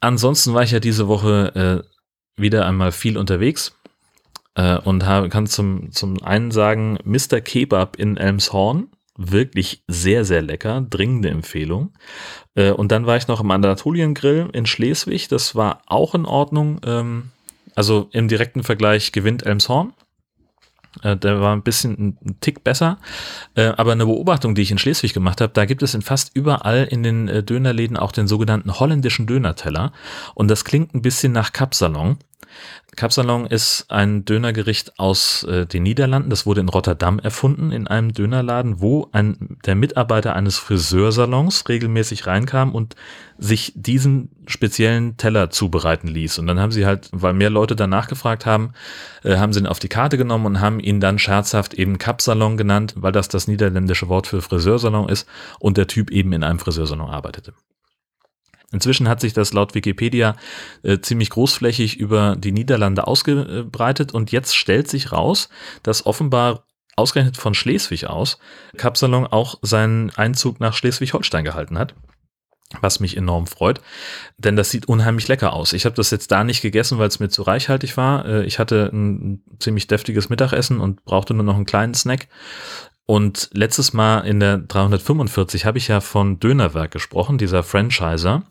Ansonsten 0.00 0.54
war 0.54 0.62
ich 0.62 0.72
ja 0.72 0.80
diese 0.80 1.06
Woche 1.08 1.84
äh, 1.86 2.40
wieder 2.40 2.66
einmal 2.66 2.90
viel 2.90 3.16
unterwegs 3.16 3.78
äh, 4.54 4.78
und 4.78 5.04
habe, 5.06 5.28
kann 5.28 5.46
zum, 5.46 5.92
zum 5.92 6.22
einen 6.22 6.50
sagen, 6.50 6.98
Mr. 7.04 7.40
Kebab 7.40 7.96
in 7.96 8.16
Elmshorn, 8.16 8.88
wirklich 9.16 9.84
sehr, 9.88 10.24
sehr 10.24 10.42
lecker, 10.42 10.80
dringende 10.88 11.30
Empfehlung. 11.30 11.92
Äh, 12.54 12.70
und 12.70 12.92
dann 12.92 13.06
war 13.06 13.16
ich 13.16 13.28
noch 13.28 13.40
im 13.40 13.50
Anatolien-Grill 13.50 14.50
in 14.52 14.66
Schleswig, 14.66 15.28
das 15.28 15.54
war 15.54 15.82
auch 15.86 16.14
in 16.14 16.24
Ordnung. 16.24 16.80
Ähm, 16.84 17.30
also 17.74 18.08
im 18.12 18.28
direkten 18.28 18.62
Vergleich 18.62 19.12
gewinnt 19.12 19.44
Elmshorn. 19.44 19.92
Äh, 21.02 21.16
der 21.16 21.40
war 21.40 21.54
ein 21.54 21.62
bisschen 21.62 22.18
ein 22.22 22.40
Tick 22.40 22.64
besser. 22.64 22.98
Äh, 23.54 23.72
aber 23.76 23.92
eine 23.92 24.06
Beobachtung, 24.06 24.54
die 24.54 24.62
ich 24.62 24.70
in 24.70 24.78
Schleswig 24.78 25.14
gemacht 25.14 25.40
habe, 25.40 25.52
da 25.52 25.64
gibt 25.64 25.82
es 25.82 25.94
in 25.94 26.02
fast 26.02 26.34
überall 26.34 26.84
in 26.84 27.02
den 27.02 27.46
Dönerläden 27.46 27.96
auch 27.96 28.12
den 28.12 28.28
sogenannten 28.28 28.78
holländischen 28.78 29.26
Dönerteller. 29.26 29.92
Und 30.34 30.48
das 30.48 30.64
klingt 30.64 30.94
ein 30.94 31.02
bisschen 31.02 31.32
nach 31.32 31.52
Kapsalon. 31.52 32.18
Kapsalon 32.94 33.46
ist 33.46 33.86
ein 33.88 34.26
Dönergericht 34.26 34.98
aus 34.98 35.44
äh, 35.44 35.66
den 35.66 35.82
Niederlanden. 35.82 36.28
Das 36.28 36.44
wurde 36.44 36.60
in 36.60 36.68
Rotterdam 36.68 37.18
erfunden, 37.18 37.72
in 37.72 37.86
einem 37.86 38.12
Dönerladen, 38.12 38.82
wo 38.82 39.08
ein, 39.12 39.56
der 39.64 39.74
Mitarbeiter 39.74 40.36
eines 40.36 40.58
Friseursalons 40.58 41.68
regelmäßig 41.70 42.26
reinkam 42.26 42.74
und 42.74 42.94
sich 43.38 43.72
diesen 43.74 44.30
speziellen 44.46 45.16
Teller 45.16 45.48
zubereiten 45.48 46.06
ließ. 46.06 46.38
Und 46.38 46.46
dann 46.46 46.60
haben 46.60 46.70
sie 46.70 46.84
halt, 46.84 47.08
weil 47.12 47.32
mehr 47.32 47.50
Leute 47.50 47.76
danach 47.76 48.08
gefragt 48.08 48.44
haben, 48.44 48.74
äh, 49.24 49.36
haben 49.36 49.54
sie 49.54 49.60
ihn 49.60 49.66
auf 49.66 49.78
die 49.78 49.88
Karte 49.88 50.18
genommen 50.18 50.44
und 50.44 50.60
haben 50.60 50.78
ihn 50.78 51.00
dann 51.00 51.18
scherzhaft 51.18 51.72
eben 51.72 51.96
Kapsalon 51.96 52.58
genannt, 52.58 52.94
weil 52.96 53.12
das 53.12 53.28
das 53.28 53.48
niederländische 53.48 54.08
Wort 54.08 54.26
für 54.26 54.42
Friseursalon 54.42 55.08
ist 55.08 55.26
und 55.58 55.78
der 55.78 55.86
Typ 55.86 56.10
eben 56.10 56.34
in 56.34 56.44
einem 56.44 56.58
Friseursalon 56.58 57.08
arbeitete. 57.08 57.54
Inzwischen 58.72 59.08
hat 59.08 59.20
sich 59.20 59.32
das 59.32 59.52
laut 59.52 59.74
Wikipedia 59.74 60.36
äh, 60.82 60.98
ziemlich 60.98 61.30
großflächig 61.30 61.98
über 61.98 62.36
die 62.36 62.52
Niederlande 62.52 63.06
ausgebreitet 63.06 64.12
und 64.12 64.32
jetzt 64.32 64.56
stellt 64.56 64.88
sich 64.88 65.12
raus, 65.12 65.48
dass 65.82 66.06
offenbar 66.06 66.64
ausgerechnet 66.96 67.36
von 67.36 67.54
Schleswig 67.54 68.06
aus 68.06 68.38
Kapsalon 68.76 69.26
auch 69.26 69.58
seinen 69.62 70.10
Einzug 70.10 70.60
nach 70.60 70.74
Schleswig-Holstein 70.74 71.44
gehalten 71.44 71.78
hat. 71.78 71.94
Was 72.80 73.00
mich 73.00 73.18
enorm 73.18 73.46
freut, 73.46 73.82
denn 74.38 74.56
das 74.56 74.70
sieht 74.70 74.88
unheimlich 74.88 75.28
lecker 75.28 75.52
aus. 75.52 75.74
Ich 75.74 75.84
habe 75.84 75.94
das 75.94 76.10
jetzt 76.10 76.32
da 76.32 76.42
nicht 76.42 76.62
gegessen, 76.62 76.98
weil 76.98 77.08
es 77.08 77.20
mir 77.20 77.28
zu 77.28 77.42
reichhaltig 77.42 77.98
war. 77.98 78.24
Äh, 78.24 78.44
ich 78.46 78.58
hatte 78.58 78.88
ein 78.90 79.42
ziemlich 79.58 79.88
deftiges 79.88 80.30
Mittagessen 80.30 80.80
und 80.80 81.04
brauchte 81.04 81.34
nur 81.34 81.44
noch 81.44 81.56
einen 81.56 81.66
kleinen 81.66 81.92
Snack. 81.92 82.28
Und 83.04 83.50
letztes 83.52 83.92
Mal 83.92 84.20
in 84.20 84.38
der 84.38 84.58
345 84.58 85.66
habe 85.66 85.76
ich 85.76 85.88
ja 85.88 86.00
von 86.00 86.38
Dönerwerk 86.38 86.92
gesprochen, 86.92 87.36
dieser 87.36 87.64
Franchiser, 87.64 88.44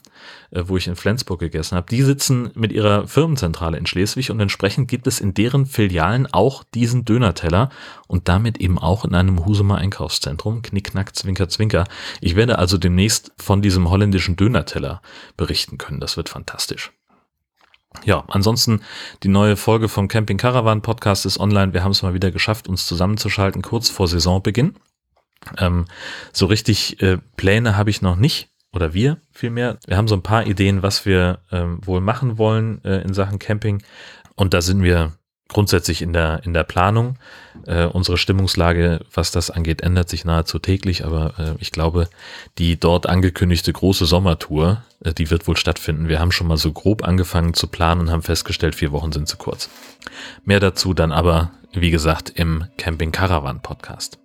äh, 0.52 0.64
wo 0.66 0.76
ich 0.76 0.88
in 0.88 0.98
Flensburg 0.98 1.40
gegessen 1.40 1.78
habe. 1.78 1.88
Die 1.90 2.02
sitzen 2.02 2.52
mit 2.54 2.74
ihrer 2.74 3.08
Firmenzentrale 3.08 3.78
in 3.78 3.86
Schleswig 3.86 4.30
und 4.30 4.40
entsprechend 4.42 4.90
gibt 4.90 5.08
es 5.08 5.22
in 5.22 5.34
deren 5.34 5.66
Filialen 5.66 6.28
auch 6.32 6.64
diesen 6.64 7.06
Dönerteller 7.06 7.70
und 8.08 8.28
damit 8.28 8.58
eben 8.58 8.78
auch 8.78 9.06
in 9.06 9.16
einem 9.16 9.46
Husumer 9.46 9.78
Einkaufszentrum. 9.78 10.62
Knickknack, 10.62 11.16
Zwinker, 11.16 11.48
Zwinker. 11.48 11.86
Ich 12.20 12.36
werde 12.36 12.60
also 12.60 12.78
demnächst 12.78 13.32
von 13.38 13.62
diesem 13.62 13.90
holländischen 13.90 14.36
Dönerteller 14.36 15.02
berichten 15.38 15.78
können. 15.78 16.02
Das 16.02 16.18
wird 16.18 16.28
fantastisch. 16.28 16.92
Ja, 18.04 18.24
ansonsten 18.28 18.82
die 19.24 19.28
neue 19.28 19.58
Folge 19.58 19.90
vom 19.90 20.08
Camping 20.08 20.38
Caravan 20.38 20.82
Podcast 20.82 21.26
ist 21.26 21.40
online. 21.40 21.74
Wir 21.74 21.84
haben 21.84 21.92
es 21.92 22.02
mal 22.02 22.14
wieder 22.14 22.32
geschafft, 22.32 22.68
uns 22.68 22.86
zusammenzuschalten, 22.86 23.62
kurz 23.62 23.90
vor 23.90 24.08
Saisonbeginn. 24.08 24.76
Ähm, 25.58 25.86
so 26.32 26.46
richtig 26.46 27.02
äh, 27.02 27.18
Pläne 27.36 27.78
habe 27.78 27.90
ich 27.90 28.02
noch 28.02 28.16
nicht, 28.16 28.50
oder 28.74 28.94
wir 28.94 29.18
vielmehr. 29.32 29.78
Wir 29.86 29.98
haben 29.98 30.08
so 30.08 30.16
ein 30.16 30.24
paar 30.24 30.48
Ideen, 30.48 30.84
was 30.84 31.06
wir 31.06 31.40
ähm, 31.52 31.80
wohl 31.86 32.02
machen 32.02 32.38
wollen 32.38 32.84
äh, 32.84 33.02
in 33.02 33.14
Sachen 33.14 33.40
Camping. 33.40 33.84
Und 34.36 34.54
da 34.54 34.62
sind 34.62 34.82
wir 34.82 35.14
grundsätzlich 35.52 36.02
in 36.02 36.14
der, 36.14 36.42
in 36.44 36.54
der 36.54 36.64
Planung. 36.64 37.18
Äh, 37.66 37.86
unsere 37.86 38.18
Stimmungslage, 38.18 39.02
was 39.14 39.32
das 39.32 39.52
angeht, 39.52 39.82
ändert 39.82 40.10
sich 40.10 40.26
nahezu 40.26 40.60
täglich, 40.60 41.06
aber 41.06 41.34
äh, 41.38 41.56
ich 41.60 41.72
glaube, 41.72 42.08
die 42.58 42.80
dort 42.80 43.08
angekündigte 43.08 43.72
große 43.72 44.06
Sommertour, 44.06 44.84
äh, 45.04 45.14
die 45.14 45.30
wird 45.30 45.48
wohl 45.48 45.58
stattfinden. 45.58 46.08
Wir 46.08 46.20
haben 46.20 46.32
schon 46.32 46.48
mal 46.48 46.58
so 46.58 46.72
grob 46.72 47.04
angefangen 47.04 47.54
zu 47.54 47.68
planen 47.68 48.02
und 48.02 48.12
haben 48.12 48.24
festgestellt, 48.24 48.76
vier 48.76 48.92
Wochen 48.92 49.12
sind 49.12 49.28
zu 49.28 49.38
kurz. 49.38 49.70
Mehr 50.46 50.60
dazu 50.60 50.94
dann 50.94 51.12
aber, 51.12 51.52
wie 51.74 51.92
gesagt, 51.92 52.32
im 52.36 52.66
Camping 52.78 53.12
Caravan 53.12 53.62
Podcast. 53.62 54.21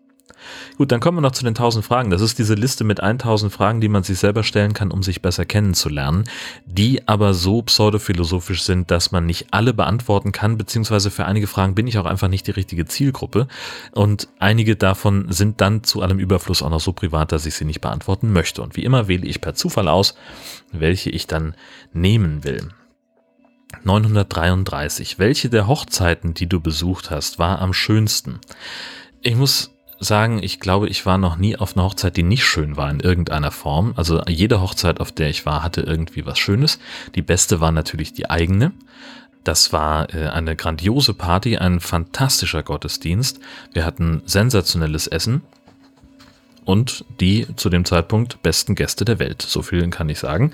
Gut, 0.76 0.92
dann 0.92 1.00
kommen 1.00 1.18
wir 1.18 1.22
noch 1.22 1.32
zu 1.32 1.44
den 1.44 1.50
1000 1.50 1.84
Fragen. 1.84 2.10
Das 2.10 2.20
ist 2.20 2.38
diese 2.38 2.54
Liste 2.54 2.84
mit 2.84 3.00
1000 3.00 3.52
Fragen, 3.52 3.80
die 3.80 3.88
man 3.88 4.02
sich 4.02 4.18
selber 4.18 4.42
stellen 4.42 4.72
kann, 4.74 4.90
um 4.90 5.02
sich 5.02 5.22
besser 5.22 5.44
kennenzulernen, 5.44 6.24
die 6.64 7.06
aber 7.08 7.34
so 7.34 7.62
pseudophilosophisch 7.62 8.62
sind, 8.62 8.90
dass 8.90 9.12
man 9.12 9.26
nicht 9.26 9.48
alle 9.50 9.74
beantworten 9.74 10.32
kann, 10.32 10.58
beziehungsweise 10.58 11.10
für 11.10 11.24
einige 11.24 11.46
Fragen 11.46 11.74
bin 11.74 11.86
ich 11.86 11.98
auch 11.98 12.06
einfach 12.06 12.28
nicht 12.28 12.46
die 12.46 12.52
richtige 12.52 12.86
Zielgruppe. 12.86 13.48
Und 13.92 14.28
einige 14.38 14.76
davon 14.76 15.26
sind 15.30 15.60
dann 15.60 15.84
zu 15.84 16.02
allem 16.02 16.18
Überfluss 16.18 16.62
auch 16.62 16.70
noch 16.70 16.80
so 16.80 16.92
privat, 16.92 17.32
dass 17.32 17.46
ich 17.46 17.54
sie 17.54 17.64
nicht 17.64 17.80
beantworten 17.80 18.32
möchte. 18.32 18.62
Und 18.62 18.76
wie 18.76 18.84
immer 18.84 19.08
wähle 19.08 19.26
ich 19.26 19.40
per 19.40 19.54
Zufall 19.54 19.88
aus, 19.88 20.14
welche 20.72 21.10
ich 21.10 21.26
dann 21.26 21.54
nehmen 21.92 22.44
will. 22.44 22.68
933. 23.84 25.18
Welche 25.18 25.48
der 25.48 25.66
Hochzeiten, 25.66 26.34
die 26.34 26.48
du 26.48 26.60
besucht 26.60 27.10
hast, 27.10 27.38
war 27.38 27.60
am 27.60 27.72
schönsten? 27.72 28.40
Ich 29.22 29.36
muss 29.36 29.75
sagen, 29.98 30.42
ich 30.42 30.60
glaube, 30.60 30.88
ich 30.88 31.06
war 31.06 31.18
noch 31.18 31.36
nie 31.36 31.56
auf 31.56 31.76
einer 31.76 31.84
Hochzeit, 31.84 32.16
die 32.16 32.22
nicht 32.22 32.44
schön 32.44 32.76
war 32.76 32.90
in 32.90 33.00
irgendeiner 33.00 33.50
Form. 33.50 33.94
Also 33.96 34.22
jede 34.28 34.60
Hochzeit, 34.60 35.00
auf 35.00 35.12
der 35.12 35.28
ich 35.28 35.46
war, 35.46 35.62
hatte 35.62 35.80
irgendwie 35.80 36.26
was 36.26 36.38
Schönes. 36.38 36.78
Die 37.14 37.22
beste 37.22 37.60
war 37.60 37.72
natürlich 37.72 38.12
die 38.12 38.28
eigene. 38.28 38.72
Das 39.44 39.72
war 39.72 40.12
äh, 40.12 40.28
eine 40.28 40.56
grandiose 40.56 41.14
Party, 41.14 41.56
ein 41.56 41.80
fantastischer 41.80 42.62
Gottesdienst. 42.62 43.38
Wir 43.72 43.84
hatten 43.84 44.22
sensationelles 44.26 45.06
Essen 45.06 45.42
und 46.64 47.04
die 47.20 47.46
zu 47.54 47.70
dem 47.70 47.84
Zeitpunkt 47.84 48.42
besten 48.42 48.74
Gäste 48.74 49.04
der 49.04 49.20
Welt. 49.20 49.40
So 49.40 49.62
viel 49.62 49.88
kann 49.88 50.08
ich 50.08 50.18
sagen. 50.18 50.52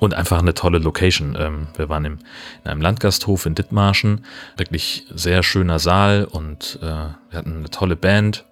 Und 0.00 0.14
einfach 0.14 0.38
eine 0.38 0.54
tolle 0.54 0.78
Location. 0.78 1.36
Ähm, 1.38 1.66
wir 1.76 1.90
waren 1.90 2.06
im, 2.06 2.18
in 2.64 2.70
einem 2.70 2.80
Landgasthof 2.80 3.44
in 3.44 3.54
Dithmarschen. 3.54 4.24
Wirklich 4.56 5.06
sehr 5.14 5.42
schöner 5.42 5.78
Saal 5.78 6.24
und 6.24 6.78
äh, 6.80 6.86
wir 6.86 7.38
hatten 7.38 7.58
eine 7.58 7.70
tolle 7.70 7.94
Band 7.94 8.46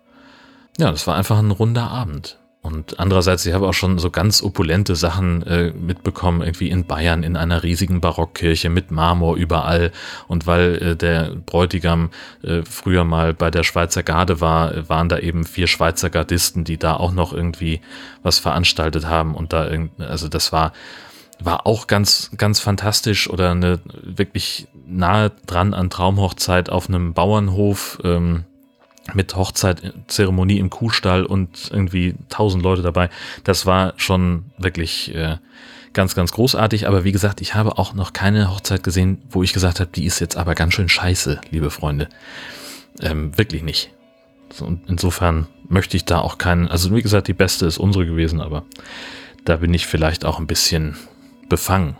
ja, 0.79 0.91
das 0.91 1.07
war 1.07 1.17
einfach 1.17 1.38
ein 1.38 1.50
runder 1.50 1.91
Abend. 1.91 2.38
Und 2.62 3.00
andererseits, 3.00 3.45
ich 3.45 3.55
habe 3.55 3.67
auch 3.67 3.75
schon 3.75 3.99
so 3.99 4.11
ganz 4.11 4.41
opulente 4.41 4.95
Sachen 4.95 5.43
äh, 5.43 5.73
mitbekommen, 5.73 6.43
irgendwie 6.43 6.71
in 6.71 6.87
Bayern 6.87 7.25
in 7.25 7.37
einer 7.37 7.64
riesigen 7.64 8.00
Barockkirche 8.00 8.71
mit 8.71 8.93
Marmor 8.93 9.37
überall. 9.37 9.91
Und 10.29 10.47
weil 10.47 10.76
äh, 10.76 10.97
der 10.97 11.35
Bräutigam 11.35 12.11
äh, 12.45 12.62
früher 12.62 13.02
mal 13.02 13.35
bei 13.35 13.50
der 13.50 13.64
Schweizer 13.64 14.05
Garde 14.05 14.41
war, 14.41 14.88
waren 14.88 15.09
da 15.09 15.19
eben 15.19 15.45
vier 15.45 15.67
Schweizer 15.67 16.09
Gardisten, 16.09 16.62
die 16.62 16.79
da 16.79 16.95
auch 16.95 17.11
noch 17.11 17.33
irgendwie 17.33 17.81
was 18.23 18.38
veranstaltet 18.38 19.07
haben. 19.07 19.35
Und 19.35 19.52
da 19.52 19.69
also 19.99 20.29
das 20.29 20.52
war, 20.52 20.73
war 21.41 21.67
auch 21.67 21.88
ganz, 21.88 22.31
ganz 22.38 22.61
fantastisch 22.61 23.29
oder 23.29 23.50
eine 23.50 23.81
wirklich 24.05 24.69
nahe 24.87 25.33
dran 25.47 25.75
an 25.75 25.91
Traumhochzeit 25.91 26.71
auf 26.71 26.88
einem 26.88 27.12
Bauernhof. 27.12 27.99
Ähm, 28.05 28.45
mit 29.14 29.35
Hochzeitzeremonie 29.35 30.59
im 30.59 30.71
Kuhstall 30.71 31.25
und 31.25 31.71
irgendwie 31.71 32.14
tausend 32.28 32.62
Leute 32.62 32.82
dabei. 32.82 33.11
Das 33.44 33.66
war 33.66 33.94
schon 33.97 34.44
wirklich 34.59 35.14
äh, 35.14 35.38
ganz, 35.92 36.14
ganz 36.14 36.32
großartig. 36.32 36.87
Aber 36.87 37.04
wie 37.04 37.12
gesagt, 37.12 37.40
ich 37.40 37.54
habe 37.54 37.78
auch 37.78 37.94
noch 37.94 38.12
keine 38.12 38.50
Hochzeit 38.50 38.82
gesehen, 38.82 39.23
wo 39.30 39.42
ich 39.42 39.52
gesagt 39.52 39.80
habe, 39.80 39.90
die 39.92 40.06
ist 40.06 40.21
jetzt 40.21 40.37
aber 40.37 40.54
ganz 40.54 40.75
schön 40.75 40.88
scheiße, 40.88 41.40
liebe 41.50 41.71
Freunde. 41.71 42.09
Ähm, 43.00 43.37
wirklich 43.37 43.62
nicht. 43.62 43.90
Und 44.61 44.88
insofern 44.88 45.47
möchte 45.68 45.97
ich 45.97 46.04
da 46.04 46.18
auch 46.18 46.38
keinen, 46.38 46.68
also 46.68 46.94
wie 46.94 47.02
gesagt, 47.02 47.28
die 47.28 47.32
beste 47.32 47.66
ist 47.66 47.78
unsere 47.78 48.06
gewesen, 48.06 48.40
aber 48.40 48.64
da 49.44 49.56
bin 49.56 49.73
ich 49.73 49.87
vielleicht 49.87 50.25
auch 50.25 50.38
ein 50.38 50.47
bisschen 50.47 50.97
befangen. 51.49 51.97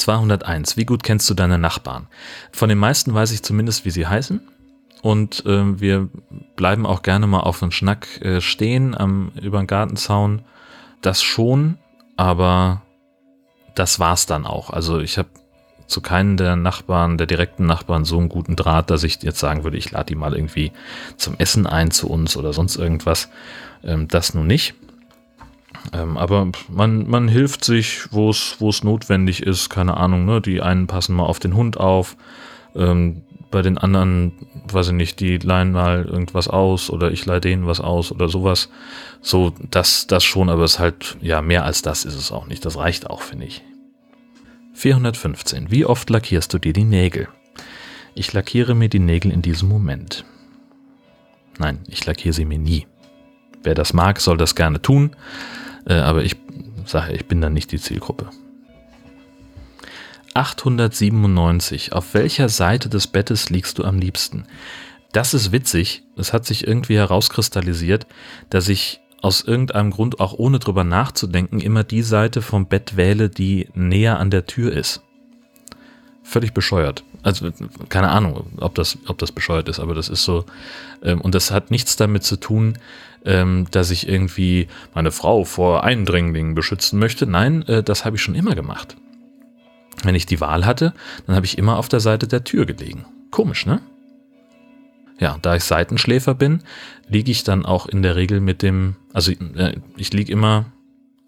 201. 0.00 0.76
Wie 0.76 0.84
gut 0.84 1.02
kennst 1.02 1.28
du 1.30 1.34
deine 1.34 1.58
Nachbarn? 1.58 2.08
Von 2.52 2.68
den 2.68 2.78
meisten 2.78 3.14
weiß 3.14 3.32
ich 3.32 3.42
zumindest, 3.42 3.84
wie 3.84 3.90
sie 3.90 4.06
heißen. 4.06 4.40
Und 5.02 5.44
äh, 5.46 5.80
wir 5.80 6.08
bleiben 6.56 6.86
auch 6.86 7.02
gerne 7.02 7.26
mal 7.26 7.40
auf 7.40 7.62
einen 7.62 7.72
Schnack 7.72 8.20
äh, 8.20 8.40
stehen 8.40 8.96
am, 8.96 9.32
über 9.40 9.58
den 9.58 9.66
Gartenzaun. 9.66 10.42
Das 11.00 11.22
schon, 11.22 11.78
aber 12.16 12.82
das 13.74 13.98
war's 13.98 14.26
dann 14.26 14.44
auch. 14.44 14.70
Also 14.70 15.00
ich 15.00 15.16
habe 15.16 15.28
zu 15.86 16.00
keinen 16.00 16.36
der 16.36 16.56
Nachbarn, 16.56 17.18
der 17.18 17.26
direkten 17.26 17.66
Nachbarn 17.66 18.04
so 18.04 18.18
einen 18.18 18.28
guten 18.28 18.56
Draht, 18.56 18.90
dass 18.90 19.02
ich 19.02 19.22
jetzt 19.22 19.40
sagen 19.40 19.64
würde, 19.64 19.76
ich 19.76 19.90
lade 19.90 20.06
die 20.06 20.14
mal 20.14 20.34
irgendwie 20.34 20.72
zum 21.16 21.34
Essen 21.38 21.66
ein 21.66 21.90
zu 21.90 22.08
uns 22.08 22.36
oder 22.36 22.52
sonst 22.52 22.76
irgendwas. 22.76 23.28
Ähm, 23.82 24.06
das 24.06 24.34
nun 24.34 24.46
nicht. 24.46 24.74
Ähm, 25.92 26.16
aber 26.16 26.48
man, 26.68 27.08
man 27.08 27.28
hilft 27.28 27.64
sich, 27.64 28.12
wo 28.12 28.30
es 28.30 28.84
notwendig 28.84 29.42
ist, 29.42 29.70
keine 29.70 29.96
Ahnung, 29.96 30.24
ne? 30.24 30.40
Die 30.40 30.60
einen 30.60 30.86
passen 30.86 31.16
mal 31.16 31.24
auf 31.24 31.38
den 31.38 31.54
Hund 31.54 31.78
auf, 31.78 32.16
ähm, 32.74 33.22
bei 33.50 33.62
den 33.62 33.78
anderen, 33.78 34.32
weiß 34.70 34.88
ich 34.88 34.94
nicht, 34.94 35.20
die 35.20 35.38
leihen 35.38 35.72
mal 35.72 36.04
irgendwas 36.04 36.46
aus 36.46 36.88
oder 36.88 37.10
ich 37.10 37.26
leihe 37.26 37.40
denen 37.40 37.66
was 37.66 37.80
aus 37.80 38.12
oder 38.12 38.28
sowas. 38.28 38.70
So, 39.20 39.52
das, 39.70 40.06
das 40.06 40.22
schon, 40.22 40.48
aber 40.48 40.64
es 40.64 40.74
ist 40.74 40.78
halt, 40.78 41.16
ja, 41.20 41.42
mehr 41.42 41.64
als 41.64 41.82
das 41.82 42.04
ist 42.04 42.14
es 42.14 42.30
auch 42.30 42.46
nicht. 42.46 42.64
Das 42.64 42.76
reicht 42.76 43.10
auch, 43.10 43.22
finde 43.22 43.46
ich. 43.46 43.62
415. 44.74 45.70
Wie 45.70 45.84
oft 45.84 46.08
lackierst 46.10 46.54
du 46.54 46.58
dir 46.58 46.72
die 46.72 46.84
Nägel? 46.84 47.28
Ich 48.14 48.32
lackiere 48.32 48.74
mir 48.74 48.88
die 48.88 49.00
Nägel 49.00 49.32
in 49.32 49.42
diesem 49.42 49.68
Moment. 49.68 50.24
Nein, 51.58 51.80
ich 51.88 52.06
lackiere 52.06 52.32
sie 52.32 52.44
mir 52.44 52.58
nie. 52.58 52.86
Wer 53.62 53.74
das 53.74 53.92
mag, 53.92 54.20
soll 54.20 54.36
das 54.36 54.54
gerne 54.54 54.80
tun, 54.80 55.10
äh, 55.90 55.94
aber 55.94 56.22
ich 56.22 56.36
sage, 56.86 57.12
ich 57.12 57.26
bin 57.26 57.40
dann 57.40 57.52
nicht 57.52 57.72
die 57.72 57.80
Zielgruppe. 57.80 58.30
897. 60.34 61.92
Auf 61.92 62.14
welcher 62.14 62.48
Seite 62.48 62.88
des 62.88 63.08
Bettes 63.08 63.50
liegst 63.50 63.78
du 63.78 63.84
am 63.84 63.98
liebsten? 63.98 64.44
Das 65.12 65.34
ist 65.34 65.50
witzig. 65.50 66.04
Es 66.16 66.32
hat 66.32 66.46
sich 66.46 66.66
irgendwie 66.66 66.96
herauskristallisiert, 66.96 68.06
dass 68.48 68.68
ich 68.68 69.00
aus 69.20 69.42
irgendeinem 69.42 69.90
Grund, 69.90 70.20
auch 70.20 70.32
ohne 70.32 70.60
drüber 70.60 70.84
nachzudenken, 70.84 71.60
immer 71.60 71.82
die 71.82 72.02
Seite 72.02 72.40
vom 72.40 72.66
Bett 72.66 72.96
wähle, 72.96 73.28
die 73.28 73.68
näher 73.74 74.18
an 74.20 74.30
der 74.30 74.46
Tür 74.46 74.72
ist. 74.72 75.02
Völlig 76.22 76.54
bescheuert. 76.54 77.02
Also 77.22 77.50
keine 77.88 78.08
Ahnung, 78.10 78.46
ob 78.60 78.76
das, 78.76 78.96
ob 79.08 79.18
das 79.18 79.32
bescheuert 79.32 79.68
ist, 79.68 79.80
aber 79.80 79.94
das 79.94 80.08
ist 80.08 80.22
so. 80.22 80.44
Ähm, 81.02 81.20
und 81.20 81.34
das 81.34 81.50
hat 81.50 81.72
nichts 81.72 81.96
damit 81.96 82.22
zu 82.22 82.36
tun, 82.36 82.78
ähm, 83.24 83.66
dass 83.70 83.90
ich 83.90 84.08
irgendwie 84.08 84.68
meine 84.94 85.10
Frau 85.10 85.44
vor 85.44 85.84
Eindringlingen 85.84 86.54
beschützen 86.54 86.98
möchte. 86.98 87.26
Nein, 87.26 87.62
äh, 87.62 87.82
das 87.82 88.04
habe 88.04 88.16
ich 88.16 88.22
schon 88.22 88.34
immer 88.34 88.54
gemacht. 88.54 88.96
Wenn 90.02 90.14
ich 90.14 90.26
die 90.26 90.40
Wahl 90.40 90.64
hatte, 90.64 90.94
dann 91.26 91.36
habe 91.36 91.46
ich 91.46 91.58
immer 91.58 91.76
auf 91.76 91.88
der 91.88 92.00
Seite 92.00 92.26
der 92.26 92.44
Tür 92.44 92.64
gelegen. 92.66 93.04
Komisch, 93.30 93.66
ne? 93.66 93.80
Ja, 95.18 95.36
da 95.42 95.54
ich 95.54 95.64
Seitenschläfer 95.64 96.34
bin, 96.34 96.62
liege 97.06 97.30
ich 97.30 97.44
dann 97.44 97.66
auch 97.66 97.86
in 97.86 98.02
der 98.02 98.16
Regel 98.16 98.40
mit 98.40 98.62
dem, 98.62 98.96
also 99.12 99.32
äh, 99.32 99.76
ich 99.96 100.12
liege 100.14 100.32
immer 100.32 100.66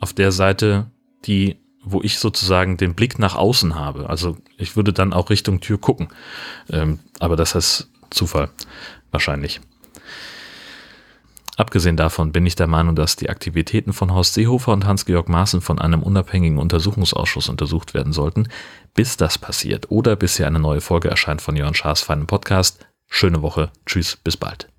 auf 0.01 0.15
der 0.15 0.33
Seite, 0.33 0.87
die, 1.27 1.59
wo 1.85 2.01
ich 2.01 2.19
sozusagen 2.19 2.79
den 2.79 2.95
Blick 2.95 3.19
nach 3.19 3.37
außen 3.37 3.75
habe. 3.75 4.09
Also 4.09 4.39
ich 4.57 4.77
würde 4.77 4.95
dann 4.95 5.13
auch 5.13 5.29
Richtung 5.29 5.61
Tür 5.61 5.77
gucken. 5.77 6.09
Ähm, 6.71 7.01
aber 7.21 7.37
das 7.37 7.55
ist 7.55 7.91
Zufall, 8.09 8.49
wahrscheinlich. 9.11 9.61
Abgesehen 11.57 11.97
davon 11.97 12.33
bin 12.33 12.47
ich 12.47 12.57
der 12.57 12.67
Meinung, 12.67 12.97
dass 12.97 13.17
die 13.17 13.29
Aktivitäten 13.29 13.93
von 13.93 14.15
Horst 14.15 14.35
Seehofer 14.35 14.73
und 14.73 14.87
Hans-Georg 14.87 15.29
Maaßen 15.29 15.61
von 15.61 15.79
einem 15.79 16.03
unabhängigen 16.03 16.59
Untersuchungsausschuss 16.59 17.49
untersucht 17.49 17.93
werden 17.93 18.13
sollten. 18.13 18.49
Bis 18.95 19.17
das 19.17 19.37
passiert 19.37 19.91
oder 19.91 20.17
bis 20.17 20.39
hier 20.39 20.47
eine 20.47 20.61
neue 20.61 20.81
Folge 20.81 21.09
erscheint 21.09 21.43
von 21.43 21.57
Jörn 21.57 21.75
Schaas 21.75 22.01
feinem 22.01 22.27
Podcast. 22.27 22.87
Schöne 23.09 23.43
Woche. 23.43 23.71
Tschüss, 23.85 24.17
bis 24.17 24.39
bald. 24.39 24.72